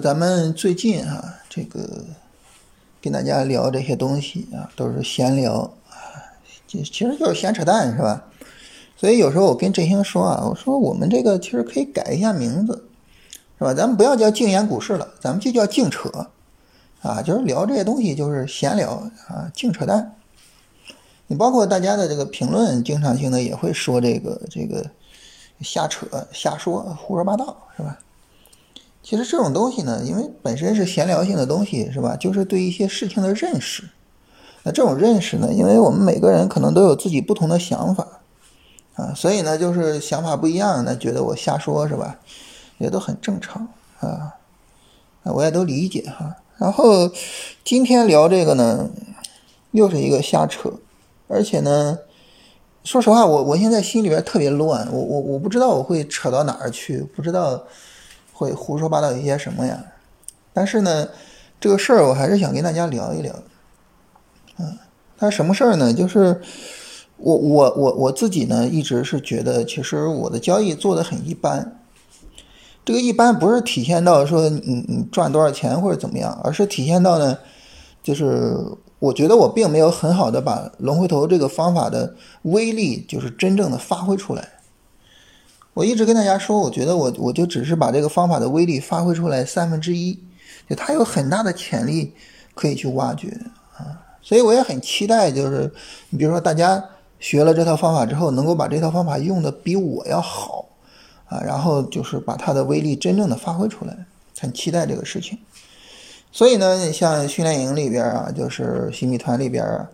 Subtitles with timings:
[0.00, 2.04] 咱们最近啊，这个
[3.02, 5.94] 跟大家聊这些东西啊，都是闲聊啊，
[6.66, 8.24] 其其实就是闲扯淡，是吧？
[8.96, 12.84] 所以有时候我跟振兴说啊，我说我们这个其实可以改一下名字，
[13.58, 13.74] 是吧？
[13.74, 16.08] 咱们不要叫静言股市了，咱们就叫静扯
[17.02, 18.92] 啊，就是聊这些东西就是闲聊
[19.28, 20.16] 啊，净扯淡。
[21.26, 24.84] 你包括大家的这个评论，经常性的也会说这个这个
[25.60, 27.98] 瞎扯、瞎说、胡说八道，是吧？
[29.02, 32.14] 其实这种东西呢，因为本身是闲聊性的东西，是吧？
[32.16, 33.84] 就是对一些事情的认识。
[34.62, 38.06] 那这种认识呢，因为我们每个人可能都有自己不同的想法
[38.94, 42.18] 啊，所以呢，就是想法不一样，那觉得我瞎说，是吧？
[42.76, 43.68] 也都很正常
[44.00, 44.34] 啊，
[45.24, 46.36] 我也都理解哈。
[46.58, 47.10] 然后
[47.64, 48.90] 今天聊这个呢，
[49.70, 50.74] 又是一个瞎扯，
[51.26, 51.98] 而且呢，
[52.84, 57.64] 说实话，我我现在心里边特别乱，我我我不知道我会扯到哪儿去，不知道。
[58.40, 59.84] 会胡说八道一些什么呀？
[60.54, 61.06] 但是呢，
[61.60, 63.34] 这个事儿我还是想跟大家聊一聊。
[64.58, 64.78] 嗯，
[65.18, 65.92] 它什么事儿呢？
[65.92, 66.40] 就是
[67.18, 71.76] 我我我我自己呢，一直是觉得，其实我的交易做的很一般。
[72.82, 77.36] 这个一般不是体现到说你你赚多少钱或者怎么样，而是体现到呢，
[78.02, 78.56] 就是
[78.98, 84.48] 我觉得我并没有很好的把龙回头这个方法的威力，就是真正的发挥出来。
[85.72, 90.18] 我一直跟大家说，我觉得我我就只是把这个方法的威力发挥出来三分之一，
[90.68, 92.12] 就它有很大的潜力
[92.54, 93.28] 可以去挖掘
[93.76, 95.72] 啊，所以我也很期待，就是
[96.10, 96.84] 你比如说大家
[97.20, 100.68] 学了这套方法之后，能够把这套方法用的比我要好
[101.26, 103.96] 啊，然后就是把它的威力真正的发挥出来，
[104.40, 105.38] 很期待这个事情。
[106.32, 109.88] 所以呢，像训练营里边啊，就是新米团里边啊，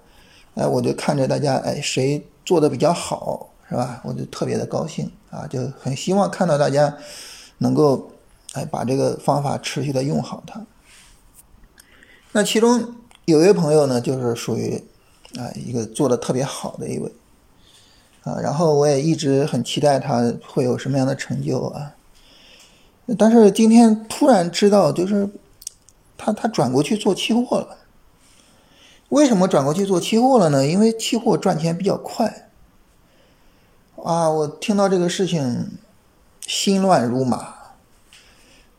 [0.55, 3.51] 哎，我就看着大家哎谁做的比较好。
[3.69, 4.01] 是吧？
[4.05, 6.97] 我就特别的高兴啊，就很希望看到大家
[7.59, 8.11] 能够
[8.55, 10.65] 哎把这个方法持续的用好它。
[12.33, 12.95] 那其中
[13.27, 14.83] 有一位朋友呢，就是属于
[15.39, 17.13] 啊一个做的特别好的一位
[18.25, 21.93] 啊，然后我也一直很期待他会有什么样的成就啊。
[23.19, 25.29] 但是今天突然知道，就是
[26.17, 27.77] 他他转过去做期货了。
[29.11, 30.67] 为什么转过去做期货了呢？
[30.67, 32.46] 因为期货赚钱比较快。
[34.07, 35.79] 啊，我听到这个事情，
[36.47, 37.55] 心乱如麻，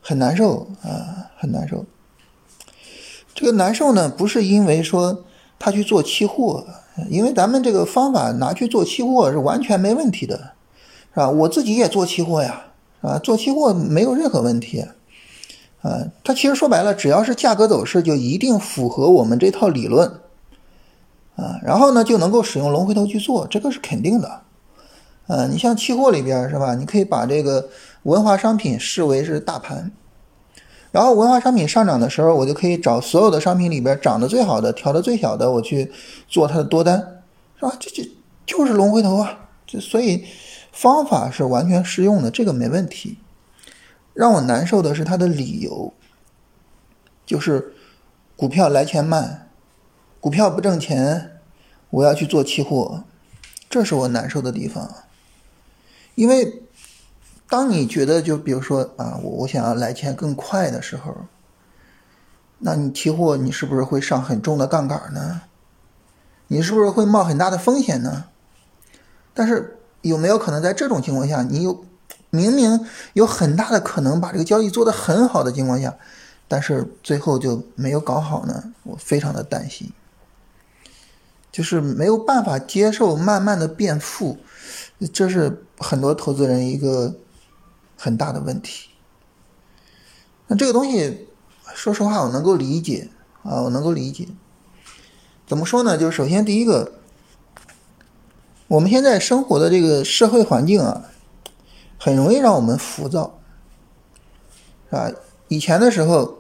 [0.02, 1.86] 很难受啊，很难受。
[3.36, 5.26] 这个难受呢，不是因为说
[5.60, 6.66] 他去做期货，
[7.10, 10.54] 因为咱们这个方法拿去做期货是完全没问题的，
[11.14, 11.30] 是吧？
[11.30, 12.68] 我自己也做期货呀，
[13.02, 14.86] 啊，做期货没有任何问题，
[15.82, 20.22] 啊，它其实说白了，只要是价格走势，就一定符合我们这套理论，
[21.36, 24.44] 啊，然后呢就能够使用龙回头去做，这个是肯定的。
[25.28, 26.74] 呃，你像期货里边是吧？
[26.76, 27.70] 你可以把这个
[28.04, 29.92] 文化商品视为是大盘，
[30.92, 35.92] 然后文化商品上涨的时候，我就可以找所有的商品里边涨得最好的、调的最小的，我去
[36.28, 37.22] 做它的多单，
[37.60, 37.74] 是吧？
[37.80, 38.10] 这这
[38.46, 39.50] 就是龙回头啊！
[39.68, 40.26] 这所以
[40.72, 43.18] 方法是完全适用的，这个没问题。
[44.14, 45.94] 让我难受的是它的理由，
[47.26, 47.74] 就是
[48.38, 49.50] 股票来钱慢，
[50.22, 51.40] 股票不挣钱，
[51.90, 53.04] 我要去做期货，
[53.70, 54.90] 这是我难受的地方。
[56.18, 56.64] 因为，
[57.48, 61.16] 当你觉得就比如说啊，我我想要来钱更快的时候，
[62.58, 65.42] 那你期货你是不是会上很重的杠杆呢？
[66.48, 68.26] 你是不是会冒很大的风险呢？
[69.36, 71.86] 但是有没有可能在这种情况下，你有
[72.32, 72.84] 明明
[73.14, 75.96] 有很大的可能把这个交易做得很好的情况下，
[76.48, 78.74] 但是最后就没有搞好呢？
[78.82, 79.94] 我非常的担心，
[81.52, 84.40] 就是没有办法接受慢慢的变富。
[85.14, 87.14] 这是很多投资人一个
[87.96, 88.90] 很大的问题。
[90.48, 91.28] 那这个东西，
[91.76, 93.10] 说实话，我能够理解
[93.44, 94.28] 啊，我能够理解。
[95.46, 95.98] 怎么说呢？
[95.98, 96.94] 就是首先第一个，
[98.68, 101.06] 我们现在生活的这个社会环境啊，
[102.00, 103.40] 很容易让我们浮躁，
[104.90, 105.12] 是吧？
[105.48, 106.40] 以前的时候，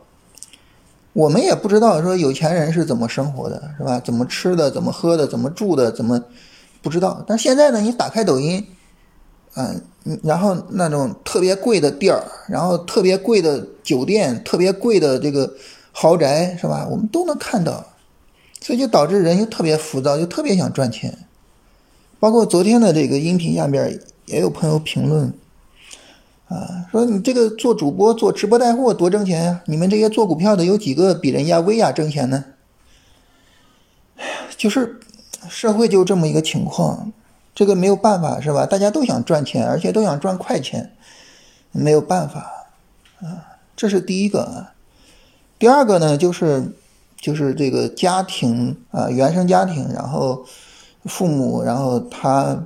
[1.13, 3.99] 我们也不知道说有钱人是怎么生活的，是吧？
[3.99, 6.23] 怎么吃的，怎么喝的，怎么住的，怎么。
[6.81, 7.81] 不知道，但现在呢？
[7.81, 8.65] 你打开抖音，
[9.55, 9.81] 嗯，
[10.23, 15.53] 然后那种特别贵的店儿，然后特别贵的酒店，特别贵的这个
[15.91, 16.87] 豪宅，是吧？
[16.89, 17.85] 我们都能看到，
[18.61, 21.17] 所以就导致人就特别浮躁，就特别想赚钱。
[22.19, 25.33] 包括昨天的这个音频下面也有朋友评论，
[26.47, 29.61] 啊，说你这个做主播、做直播带货多挣钱呀？
[29.65, 32.45] 你们这些做股票的有几个比人家薇娅挣钱呢？
[34.15, 34.99] 哎呀，就是。
[35.49, 37.11] 社会就这么一个情况，
[37.55, 38.65] 这个没有办法是吧？
[38.65, 40.91] 大家都想赚钱，而且都想赚快钱，
[41.71, 42.67] 没有办法
[43.21, 43.57] 啊。
[43.75, 44.67] 这是第一个。
[45.59, 46.71] 第二个呢，就是
[47.19, 50.45] 就是这个家庭啊，原生家庭，然后
[51.05, 52.63] 父母，然后他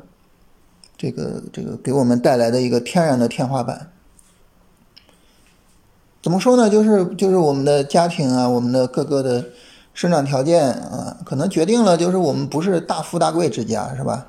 [0.97, 3.91] 这个这个给我们带来的一个天然的天花板。
[6.21, 6.69] 怎么说呢？
[6.69, 9.45] 就是就是我们的家庭啊，我们的各个的
[9.93, 14.27] 生长条件啊，可能决定了，就是我们不是大富大贵之家，是吧？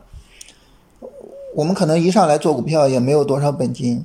[1.54, 4.04] 我们可能一上来做股票也没有多少本金。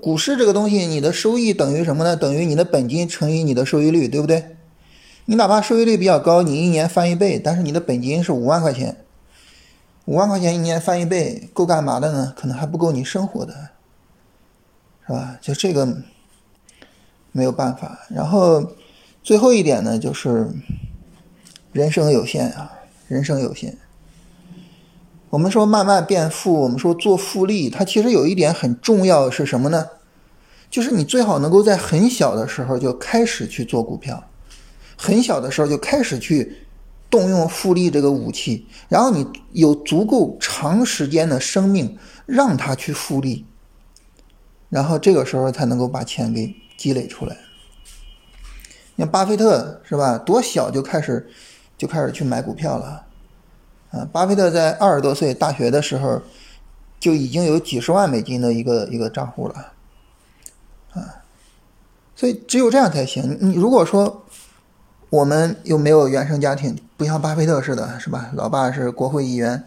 [0.00, 2.16] 股市这个东西，你的收益等于什么呢？
[2.16, 4.56] 等于你的本金乘以你的收益率，对不对？
[5.24, 8.96] 你哪怕收益率比较高，你一年翻一倍，但是你的本金是五万块钱，
[10.04, 12.32] 五万块钱一年翻一倍，够干嘛的呢？
[12.36, 13.70] 可能还不够你生活的，
[15.06, 15.36] 是吧？
[15.40, 15.96] 就这个。
[17.30, 18.72] 没有办法，然后
[19.28, 20.48] 最后一点呢，就是
[21.72, 22.72] 人生有限啊，
[23.08, 23.76] 人生有限。
[25.28, 29.86] 我们说慢慢变富，我们说做复利，它其实有一点很重要是什么呢？
[30.70, 34.24] 就是你最好能够在很小的时候就开始去做股票，
[34.96, 36.56] 很小的时候就开始去
[37.10, 43.44] 动用复利这个武器，然后你有足够长时间的生命让它去复利，
[44.70, 46.54] 然后这个时候才能够把钱给。
[46.78, 47.36] 积累出来，
[48.98, 50.18] 像巴菲特是吧？
[50.18, 51.30] 多小就开始
[51.78, 53.06] 就开始去买股票了，
[53.92, 56.20] 啊，巴菲特在二十多岁大学的时候
[56.98, 59.54] 就已经有几十万美金的一个一个账户了，
[60.94, 61.22] 啊，
[62.16, 63.38] 所以只有这样才行。
[63.40, 64.24] 你如果说
[65.10, 68.30] 我们又没有原生家庭，不像巴菲特似的，是吧？
[68.34, 69.64] 老爸是国会议员，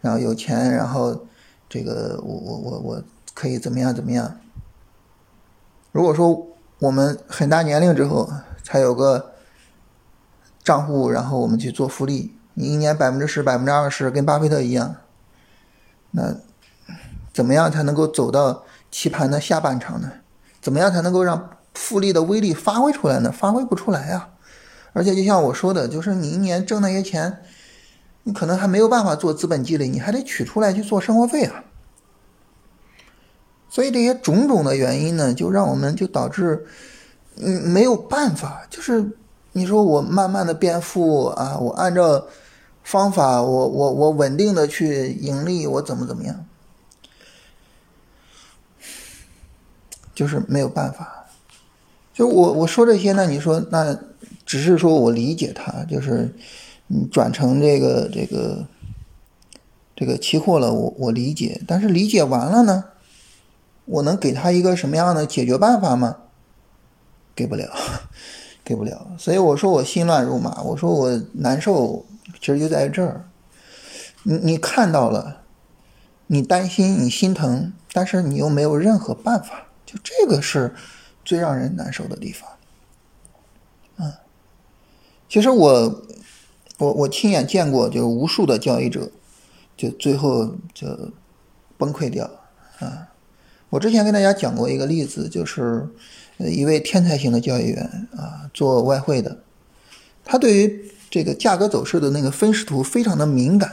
[0.00, 1.26] 然后有钱，然后
[1.68, 3.02] 这个我我我我
[3.34, 4.40] 可以怎么样怎么样？
[5.92, 6.46] 如果说
[6.78, 8.30] 我们很大年龄之后
[8.70, 9.32] 才有个
[10.62, 14.94] 账户，然后我们去做复利，你一年百分之十、百分之二十，跟巴菲特一样，
[16.12, 16.36] 那
[17.32, 20.12] 怎么样才能够走到棋盘的下半场呢？
[20.60, 23.32] 怎么样才能够让复利的威力发挥出来呢？
[23.32, 24.28] 发挥不出来啊！
[24.92, 27.42] 而且就像我说的，就是你一年挣那些钱，
[28.22, 31.64] 你可能还没有办法做资本积累，你还得取出来去做生活费啊。
[33.68, 36.66] 所以这些种种的原因呢，就让我们就导致，
[37.36, 38.66] 嗯，没有办法。
[38.70, 39.12] 就是
[39.52, 42.26] 你说我慢慢的变富啊，我按照
[42.82, 46.44] 方法，我我我稳定的去盈利，我怎么怎么样，
[50.14, 51.26] 就是没有办法。
[52.12, 53.98] 就我我说这些呢，你说那
[54.44, 56.34] 只是说我理解他，就是
[56.88, 58.66] 你转成这个这个
[59.96, 62.84] 这个期货了，我我理解，但是理解完了呢？
[63.86, 66.16] 我能给他一个什么样的解决办法吗？
[67.40, 67.72] 给不了，
[68.62, 69.16] 给不了。
[69.16, 72.04] 所以我说我心乱如麻，我说我难受，
[72.38, 73.24] 其实就在这儿。
[74.24, 75.40] 你你看到了，
[76.26, 80.74] 你担心，你心疼，但是你又没有任何办法，就这个是
[81.24, 82.46] 最让人难受的地方。
[83.96, 84.12] 嗯，
[85.26, 86.02] 其实我
[86.76, 89.10] 我我亲眼见过，就无数的交易者，
[89.78, 91.10] 就最后就
[91.78, 92.30] 崩溃掉
[92.80, 93.08] 啊。
[93.70, 95.88] 我之前跟大家讲过一个例子，就是
[96.48, 99.38] 一位天才型的交易员啊，做外汇的，
[100.24, 103.70] 他对于这个价格走势的那个分时图非常的敏感，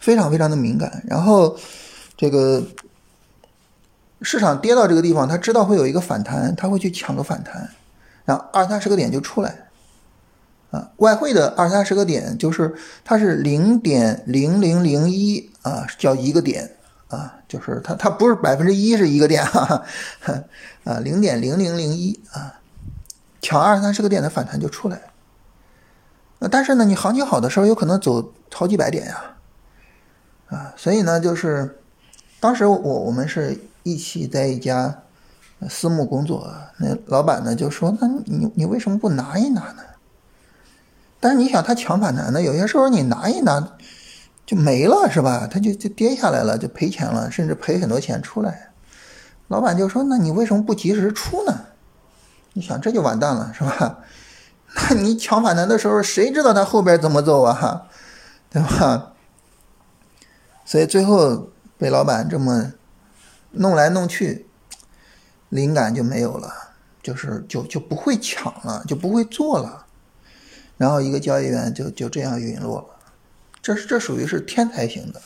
[0.00, 1.04] 非常非常的敏感。
[1.06, 1.56] 然后
[2.16, 2.66] 这个
[4.22, 7.70] 市场跌到这个地方，他知道会有一个反弹，他会去抢个反弹，
[8.24, 9.66] 然后二三十个点就出来。
[10.72, 12.74] 啊，外汇的二三十个点就是
[13.04, 16.75] 它是零点零零零一啊，叫一个点。
[17.08, 19.84] 啊，就是它，它不是百分之一是一个点哈，
[20.82, 22.58] 啊，零点零零零一啊，
[23.40, 25.00] 抢二三十个点的反弹就出来。
[26.40, 29.36] 那但是呢，你行情好的时候有可能走好几百点呀，
[30.48, 31.78] 啊，所以呢，就是
[32.40, 35.02] 当时我我们是一起在一家
[35.68, 39.82] 私募工作，那老板呢就说，那你你为什么不拿一拿呢？
[41.20, 43.75] 但是你想，他抢反弹呢，有些时候你拿一拿。
[44.46, 45.48] 就没了是吧？
[45.50, 48.70] 他就就跌下来了，就赔钱了，甚至赔很多钱出来。
[49.48, 51.66] 老板就说：“那你为什么不及时出呢？”
[52.54, 53.98] 你想这就完蛋了是吧？
[54.90, 57.88] 那你抢反弹的时候，谁知道他后边怎么走啊？
[58.48, 59.12] 对吧？
[60.64, 62.72] 所以最后被老板这么
[63.52, 64.46] 弄来弄去，
[65.48, 66.52] 灵感就没有了，
[67.02, 69.86] 就是就就不会抢了，就不会做了。
[70.76, 72.95] 然后一个交易员就就这样陨落了。
[73.66, 75.20] 这是这属于是天才型的，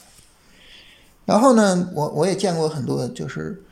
[1.26, 3.62] 然后呢，我我也见过很多，就是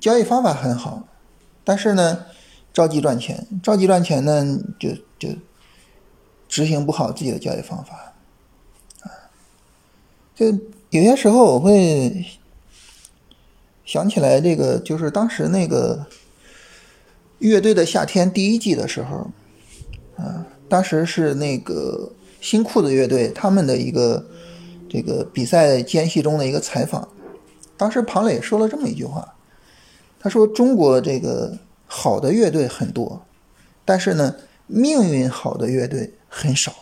[0.00, 1.06] 交易方法很好，
[1.62, 2.24] 但是呢，
[2.72, 5.28] 着急赚钱，着急赚钱呢，就就
[6.48, 8.14] 执行不好自己的交易方法，
[9.02, 9.12] 啊，
[10.34, 10.46] 就
[10.88, 12.24] 有些时候我会
[13.84, 16.06] 想起来这个，就是当时那个
[17.40, 19.30] 乐队的夏天第一季的时候，
[20.16, 24.26] 啊，当时是那个新裤子乐队他们的一个
[24.88, 27.08] 这个比赛间隙中的一个采访，
[27.76, 29.34] 当时庞磊说了这么一句话，
[30.20, 33.22] 他说中国这个好的乐队很多，
[33.84, 34.34] 但是呢，
[34.66, 36.72] 命运好的乐队很少。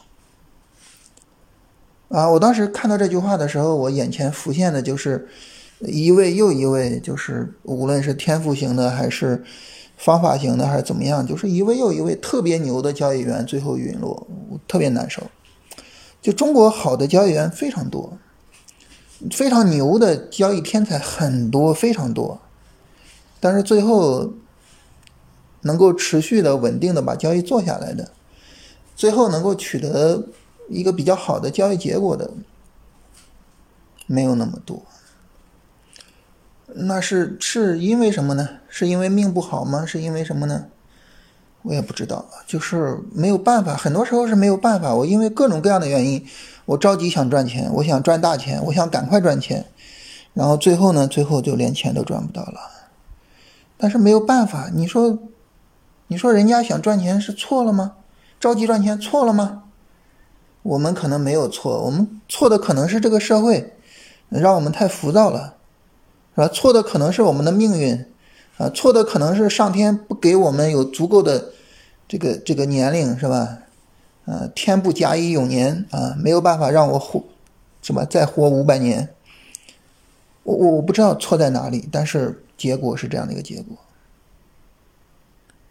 [2.08, 5.28] 啊，我当时看到这句话的时候，我眼前浮现的就是
[5.80, 9.42] 一位又一位，就是无论是天赋型的还是
[9.96, 15.20] 方法型的还是怎么样，就是一位又一位特别牛的交易员最后陨落，我特别难受。
[16.26, 18.18] 就中国好的交易员非常多，
[19.30, 22.40] 非常牛的交易天才很多，非常多，
[23.38, 24.33] 但是最后
[25.61, 28.11] 能够持续的稳定的把交易做下来的，
[28.97, 30.26] 最后能够取得。
[30.68, 32.28] 一个比较好的交易结果的
[34.09, 34.83] 没有那么多，
[36.66, 38.49] 那是是因为什么呢？
[38.68, 39.87] 是因为命不好吗？
[39.87, 40.66] 是因为什么呢？
[41.66, 44.94] 我也不知道，就是没有办法，很多时候是没有办法。
[44.94, 46.25] 我因为各种各样的原因，
[46.64, 49.66] 我着急想赚钱，我想赚大钱，我想赶快赚钱，
[50.32, 52.61] 然后最后呢，最后就连钱都赚不到了。
[53.76, 55.18] 但是没有办法，你说，
[56.06, 57.94] 你说人家想赚钱是错了吗？
[58.38, 59.64] 着急赚钱错了吗？
[60.62, 63.75] 我们可能没有错，我们错的可能是这个社会，
[64.28, 65.54] 让我们太浮躁了，
[66.37, 66.46] 是吧？
[66.46, 68.06] 错的可能是我们的命运，
[68.58, 71.52] 啊，错的可能是上天不给我们有足够的
[72.08, 73.58] 这个这个年龄，是吧？
[74.25, 77.22] 呃，天不假以永年啊，没有办法让我活，
[77.82, 79.08] 什么再活五百年。
[80.42, 83.76] 我我我不知道错在哪里，但是结果是这样的一个结果，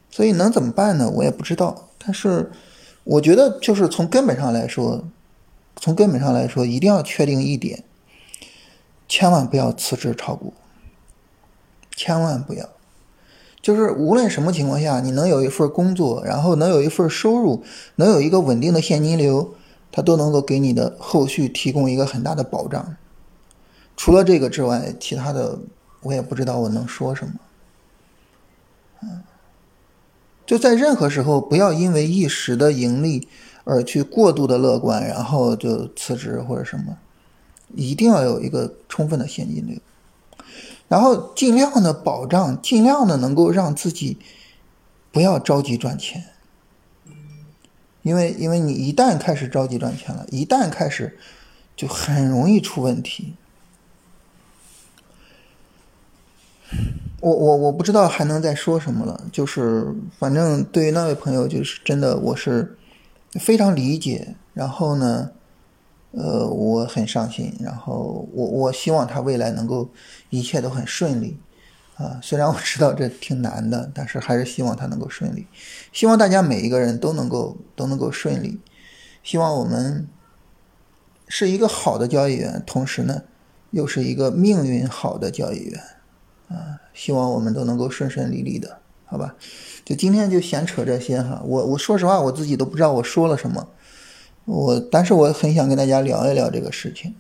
[0.10, 1.10] 所以能怎么办呢？
[1.10, 2.52] 我也不知道，但是。
[3.08, 5.04] 我觉得就是从根本上来说，
[5.76, 7.84] 从根本上来说，一定要确定一点，
[9.08, 10.56] 千万不要辞职炒股，
[11.96, 12.68] 千万不要。
[13.66, 17.64] 就是无论什么情况下，你能有一份工作，然后能有一份收入，
[17.96, 19.56] 能有一个稳定的现金流，
[19.92, 22.96] 它都能够给你的后续提供一个很大的保障。
[23.98, 25.58] 除了这个之外，其他的
[26.04, 27.34] 我也不知道我能说什么。
[29.02, 29.24] 嗯。
[30.46, 33.28] 就在任何时候，不要因为一时的盈利
[33.64, 37.00] 而去过度的乐观，然后就辞职或者什么，
[37.74, 39.80] 一定要有一个充分的现金流，
[40.88, 44.18] 然后尽量的保障，尽量的能够让自己
[45.12, 46.26] 不要着急赚钱，
[48.04, 51.18] 因为因为你一旦开始着急赚钱了，一旦开始
[51.76, 53.36] 就很容易出问题。
[57.22, 62.78] 我我我不知道还能再说什么了，就是反正对于那位朋友，就是真的我是
[63.40, 64.36] 非常理解。
[64.54, 65.32] 然后呢，
[66.16, 67.54] 呃，我很伤心。
[67.60, 69.90] 然后我我希望他未来能够
[70.30, 71.38] 一切都很顺利
[71.98, 72.20] 啊。
[72.24, 75.46] 虽然我知道这挺难的，但是还是希望他能够顺利。
[75.92, 78.60] 希望大家每一个人都能够都能够顺利。
[79.24, 80.08] 希望我们
[81.28, 83.24] 是一个好的交易员，同时呢，
[83.72, 85.82] 又是一个命运好的交易员。
[86.48, 89.36] 啊，希望我们都能够顺顺利利的，好吧？
[89.84, 91.42] 就今天就闲扯这些哈。
[91.44, 93.68] 我我说实话，我自己都不知道我说了什么，
[94.46, 97.14] 我但是我很想跟大家聊一聊这个事情。